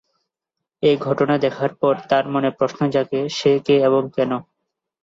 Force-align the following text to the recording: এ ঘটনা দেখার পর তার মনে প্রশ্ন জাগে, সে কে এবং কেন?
এ 0.83 0.91
ঘটনা 0.97 1.35
দেখার 1.37 1.71
পর 1.75 1.93
তার 2.09 2.25
মনে 2.29 2.49
প্রশ্ন 2.51 2.81
জাগে, 2.89 3.21
সে 3.29 3.51
কে 3.65 3.75
এবং 3.87 4.01
কেন? 4.15 4.31